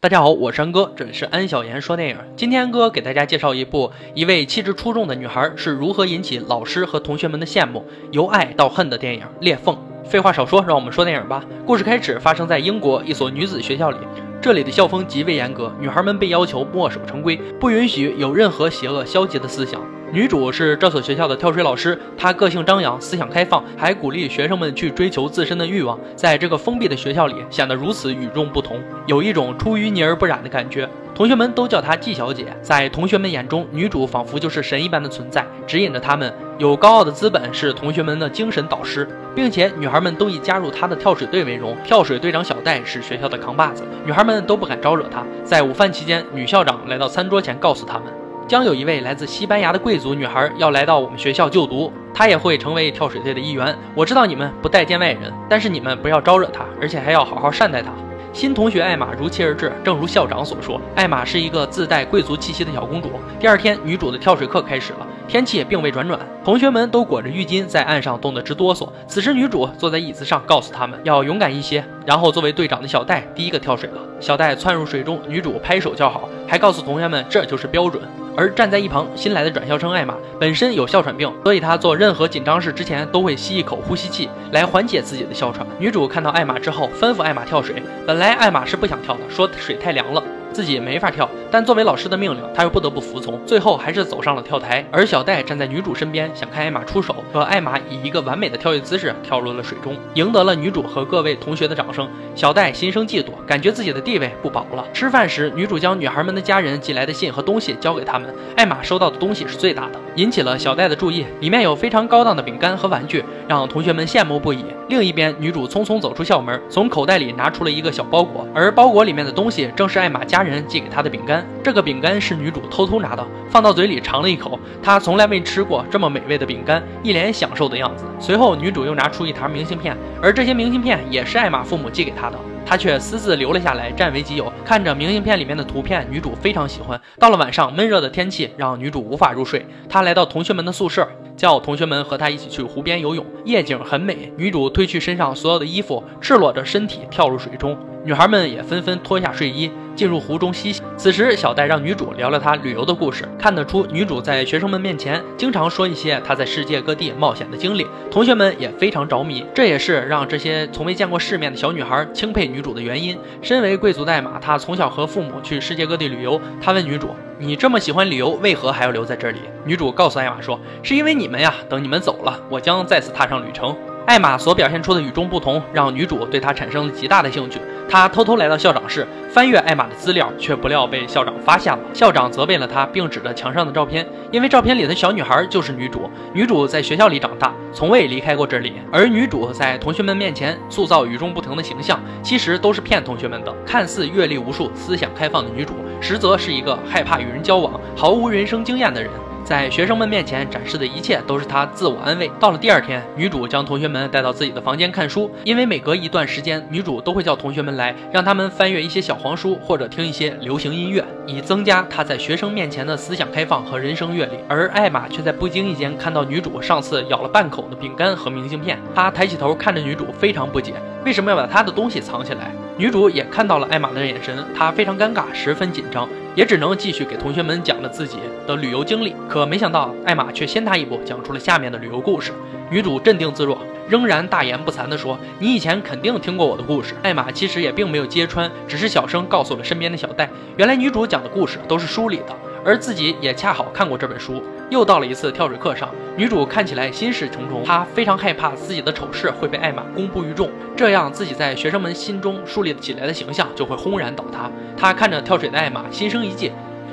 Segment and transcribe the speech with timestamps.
[0.00, 2.16] 大家好，我是安哥，这里是安小言说电影。
[2.36, 9.74] 今天安哥给大家介绍一部一位气质出众的女孩是如何引起老师和同学们的羡慕，由爱到恨的电影《裂缝》。
[10.08, 11.44] 废话少说，让我们说电影吧。
[11.66, 13.98] 故事开始发生在英国一所女子学校里，
[14.40, 19.82] 这里的校风极为严格，女孩们被要求墨守成规，不允许有任何邪恶消极的思想。
[20.10, 25.98] 女主是这所学校的跳水老师，她个性张扬，思想开放，还鼓励学生们去追求自身的欲望。
[26.16, 30.88] 在这个封闭的学校里，显得如此与众不同，有一种出淤泥而不染的感觉。
[31.14, 32.46] 同学们都叫她季小姐。
[32.62, 36.32] 在同学们眼中，女主仿佛就是神一般的存在，指引着他们。
[36.56, 41.76] 有高傲的资本，是同学们的精神导师，并且女孩们都以加入她的跳水队为荣。
[41.84, 45.22] 跳水队长小戴是学校的扛把子，女孩们都不敢招惹他。
[45.44, 48.17] 在午饭期间，女校长来到餐桌前，告诉他们。
[48.48, 53.76] 将有一位来自西班牙的贵族女孩要来到我们学校就读，她也会成为跳水队的一员。
[53.94, 57.90] 我知道你们不待见外人，但是你们不要招惹她，而且还要好好善待她。
[58.32, 63.10] 新同学艾玛如期而至，正如校长所说，艾玛是一个自带贵族气息的小公主。
[63.38, 68.88] 第二天，女主的跳水课开始了，天气也并未转暖，同学们都裹着浴巾在岸上冻得直哆嗦。
[69.06, 71.84] 此时，女主坐在椅子上，告诉他们要勇敢一些。
[72.06, 78.00] 然后，作为队长的小戴第一个跳水了，小戴窜入水中，女主拍手叫好，还告诉同学们这就是标准。
[78.38, 85.66] 而站在一旁新来的转校生艾玛本身有哮喘病，所以她做任何紧张事之前都会吸一口呼吸器来缓解自己的哮喘。
[85.80, 87.82] 女主看到艾玛之后，吩咐艾玛跳水。
[88.06, 90.22] 本来艾玛是不想跳的，说水太凉了。
[90.52, 93.38] 自己没法跳，但作为老师的命令，他又不得不服从。
[93.46, 97.16] 最后还是走上了跳台，而小戴站在女主身边，想看艾玛出手。
[97.32, 102.08] 可艾玛以一个完美的跳跃姿势跳入了水中，赢得了女主和各位同学的掌声。
[102.34, 104.84] 小戴心生嫉妒，感觉自己的地位不保了。
[104.92, 108.34] 吃饭时，女主将女孩们的家人寄来的信和东西交给他们。
[108.56, 111.24] 艾玛收到的东西是最大的，引起了小戴的注意。
[111.40, 114.64] 里面有非常高档的饼干和玩具，让同学们羡慕不已。
[114.88, 121.46] 另一边，女主匆匆走出校门，从口袋里拿出了一个小包裹，而包裹里面的东西正是艾玛家人寄给她的饼干。
[121.62, 128.06] 这个饼干是女主偷偷拿的，放到嘴里尝了一口，她从来没吃过这么美味的饼干，一脸享受的样子。
[128.18, 132.38] 随后，女主又拿出一沓明信片，而这些明信片也是艾玛父母寄给她的。
[132.68, 134.52] 他却私自留了下来，占为己有。
[134.62, 137.00] 看着明信片里面的图片，女主非常喜欢。
[137.18, 139.64] 到了晚上，闷热的天气让女主无法入睡。
[139.88, 143.24] 她来到同学们的宿舍，叫同学们和她一起去湖边游泳。
[143.46, 147.74] 夜景很美，女主褪去身上所有的衣服，赤裸着身体跳入水中。
[148.04, 149.70] 女孩们也纷纷脱下睡衣。
[149.98, 150.80] 进入湖中嬉戏。
[150.96, 153.28] 此时，小戴让女主聊聊她旅游的故事。
[153.36, 159.44] 看得出，女主在学生们面前经常说一些她在世界各地冒险的经历，同学们也非常着迷。
[159.52, 163.18] 这也是让这些从未见过世面的小女孩钦佩女主的原因。
[163.42, 166.40] 身为贵族代码，她从小和父母去世界各地旅游。
[166.62, 167.08] 她问女主
[167.40, 173.76] ：“你这么喜欢旅游，为何还要留在这里？”女主告诉艾玛说：“是因为你们呀，等你们走了，我将再次踏上旅程。”
[174.06, 177.60] 艾玛所表现出的与众不同，让女主对她产生了极大的兴趣。
[177.88, 181.78] 他偷偷来到校长室，翻阅艾玛的资料，却不料被校长发现了。
[181.94, 186.10] 校长责备了他，并指着墙上的照片，因为照片里的小女孩就是女主。
[186.34, 188.74] 女主在学校里长大，从未离开过这里。
[188.92, 193.54] 而女主在同学们面前塑造与众不同的形象，其实都是骗同学们的。
[193.64, 199.10] 看似阅历无数、思想开放的女主，实则是一个害怕与人交往、毫无人生经验的人。
[199.48, 202.30] 在学生们面前展示的一切都是她自我安慰。
[202.38, 214.32] 到了第二天，女主将同学们带到自己的房间看书，因为每隔一段时间，女主都会叫同学们来，让他们翻阅一些小黄书或者听一些流行音乐，以增加她在学生面前的思想开放和人生阅历。
[214.46, 220.74] 而艾玛却在不经意间看到女主上次咬了半口的饼干和明信片，她抬起头看着女主，非常不解，
[221.06, 222.52] 为什么要把她的东西藏起来？
[222.76, 226.06] 女主也看到了艾玛的眼神，她非常尴尬，十分紧张。
[226.38, 232.30] 也只能继续给同学们讲了自己的旅游经历，可没想到艾玛却先他一步讲出了下面的旅游故事。
[232.70, 242.36] 女主镇定自若，仍然大言不惭地说：“你以前肯定听过我的故事。”艾玛其实也并没有揭穿，只是小声告诉了身边的小戴，原来女主讲的故事都是书里的。
[242.64, 244.42] 而自己也恰好看过这本书。
[244.70, 254.50] 又到了一次跳水课上，女主看起来心事重重，她非常害怕自己的丑事会被艾玛公布于众，这样自己在学生们心中树立起来的形象就会轰然倒塌。
[254.76, 256.52] 她看着跳水的艾玛，心生一计，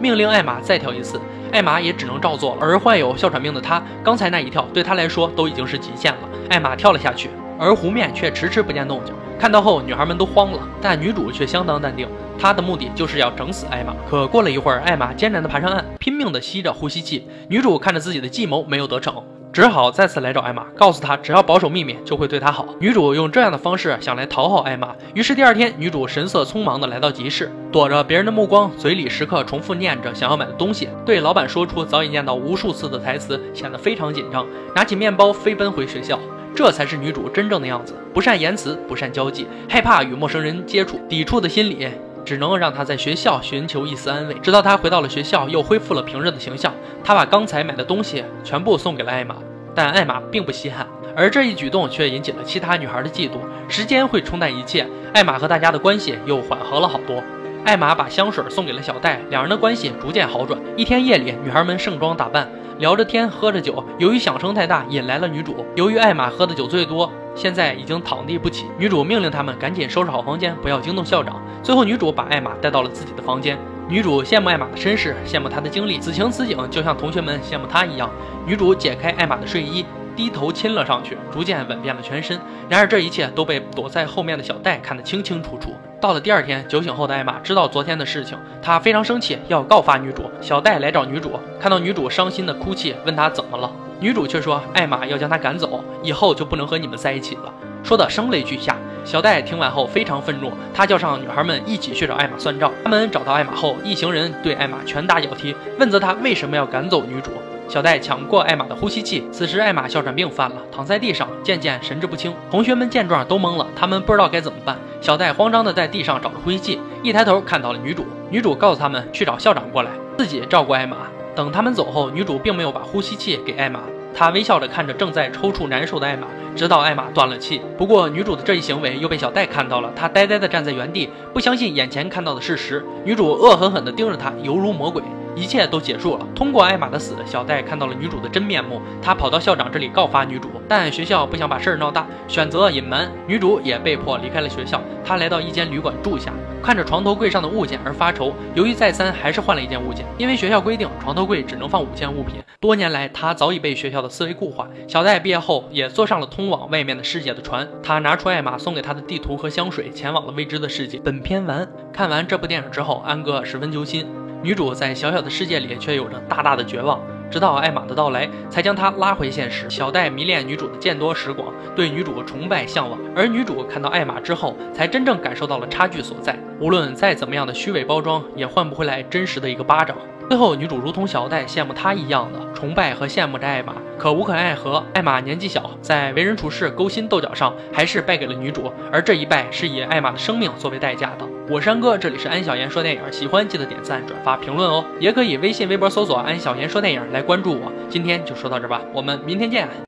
[0.00, 1.20] 命令艾玛再跳一次。
[1.52, 2.58] 艾玛也只能照做了。
[2.60, 6.20] 而患有哮喘病的她，刚才那一跳对她来说都已经是极限了。
[6.48, 9.12] 艾玛跳了下去，而湖面却迟迟不见动静。
[9.38, 12.08] 看到后，女孩们都慌了，但女主却相当淡定。
[12.38, 13.94] 她的目的就是要整死艾玛。
[14.08, 17.26] 可过了一会儿，艾玛艰难地爬上岸，拼命地吸着呼吸器。
[17.48, 19.22] 女主看着自己的计谋没有得逞，
[19.52, 22.66] 只好再次来找艾玛，告诉她只要保守秘密，就会对她好。
[22.80, 24.94] 女主用这样的方式想来讨好艾玛。
[25.14, 34.46] 于是第二天，女主神色匆忙地来到集市，躲着别人的目光，嘴里时刻重复念着想要买的东西，对老板说出早已念到无数次的台词，显得非常紧张。
[34.74, 36.18] 拿起面包飞奔回学校。
[36.56, 41.86] 这才是女主真正的样子，不善言辞，不善交际，害怕与陌生人接触，抵触的心理
[42.24, 44.34] 只能让她在学校寻求一丝安慰。
[44.36, 46.72] 直到她回到了学校，又恢复了平日的形象，
[47.04, 49.36] 她把刚才买的东西全部送给了艾玛，
[49.74, 53.32] 但艾玛并不稀罕，而这一举动却引起了其他女孩的嫉妒。
[53.68, 57.22] 时间会冲淡一切，艾玛和大家的关系又缓和了好多。
[57.66, 60.56] 艾玛把香水送给了小戴，两人的关系逐渐好转。
[60.76, 62.48] 一天夜里，女孩们盛装打扮，
[62.78, 63.84] 聊着天，喝着酒。
[63.98, 65.66] 由于响声太大，引来了女主。
[65.74, 68.66] 由于艾玛喝的酒最多，现在已经躺地不起。
[68.78, 71.42] 女主命令他们赶紧收拾好房间，不要惊动校长。
[71.60, 73.58] 最后，女主把艾玛带到了自己的房间。
[73.88, 78.08] 女主羡慕艾玛的身世，羡慕她的经历，此情此景就像同学们羡慕她一样。
[78.46, 79.84] 女主解开艾玛的睡衣。
[80.16, 82.40] 低头亲了上去，逐渐吻遍了全身。
[82.68, 85.74] 然而这一切都被躲在后面的小戴看得清清楚楚。
[86.00, 90.30] 到了第二天，酒醒后的艾玛知道昨天的事情，她非常生气，要告发女主。
[90.40, 93.70] 小戴来找女主，看到女主伤心的哭泣，问她怎么了。
[93.98, 97.52] 女主却说艾玛要将她赶走，以后就不能和你们在一起了，
[97.82, 98.76] 说的声泪俱下。
[99.04, 102.72] 小戴听完后非常愤怒，他叫上女孩们一起去找艾玛算账。
[102.82, 107.30] 他们找到艾玛后，一行人对艾玛拳打脚踢，问责她为什么要赶走女主。
[107.68, 112.32] 小戴抢过艾玛的呼吸器，此时艾玛哮喘病犯了，躺在地上，渐渐神志不清。
[112.50, 114.76] 同学们见状都懵了，他们不知道该怎么办。
[115.00, 118.06] 小戴慌张地在地上找着呼吸器，一抬头看到了女主。
[118.30, 120.96] 女主告诉他们去找校长过来，自己照顾艾玛。
[121.34, 123.80] 等他们走后，女主并没有把呼吸器给艾玛，
[124.14, 127.60] 她微笑着看着正在抽搐难受的艾玛，直到艾玛断了气。
[127.76, 132.84] 不过女主的这一行为又被小戴看到了，他呆呆地站在原地，不相信眼前看到的事实。
[133.04, 135.02] 女主恶狠狠地盯着他，犹如魔鬼。
[135.36, 136.26] 一切都结束了。
[136.34, 138.80] 通过艾玛的死，小戴看到了女主的真面目。
[139.02, 143.08] 他跑到校长这里告发女主，但学校不想把事儿闹大，选择隐瞒。
[143.28, 144.80] 女主也被迫离开了学校。
[145.04, 148.32] 她来到一间旅馆住下，看着床头柜上的物件而发愁。
[148.54, 152.42] 犹豫再三，还是换了一件物件，因为学校规定床头柜只能放五件物品。
[152.58, 154.66] 多年来，他早已被学校的思维固化。
[154.88, 157.68] 小戴毕业后也坐上了通往外面的世界的船。
[157.82, 160.98] 他拿出艾玛送给他的地图和香水，前往了未知的世界。
[161.04, 161.68] 本片完。
[161.92, 164.06] 看完这部电影之后，安哥十分揪心。
[164.46, 167.00] 女主在小小的世界里，却有着大大的绝望。
[167.28, 169.68] 直到艾玛的到来，才将她拉回现实。
[169.68, 172.96] 小戴迷恋女主的见多识广，对女主崇拜向往。
[173.16, 176.38] 而女主看到艾玛之后，才真正感受到了差距所在。
[176.60, 179.96] 无论再怎么样的虚伪包装，也换不回来真实的一个巴掌。
[180.28, 184.84] 最后，女主如同小戴羡慕她一样的崇拜和羡慕着艾玛，可无可奈何。
[184.92, 188.72] 艾玛年纪小，在为人处事、勾心斗角上，还是败给了女主。
[188.90, 191.24] 而这一败，是以艾玛的生命作为代价的。
[191.48, 194.84] 我是安哥，这里是安小言说电影，喜欢记得点赞、转发、评论哦。
[194.98, 197.72] 也可以微信、微博搜索“安小言说电影”来关注我。
[197.88, 199.68] 今天就说到这吧，我们明天见。